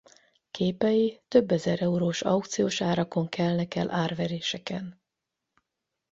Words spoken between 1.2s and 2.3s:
több ezer eurós